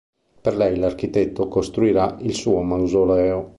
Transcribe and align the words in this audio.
Per 0.41 0.55
lei, 0.55 0.77
l'architetto 0.79 1.47
costruirà 1.47 2.17
il 2.21 2.33
suo 2.33 2.63
mausoleo. 2.63 3.49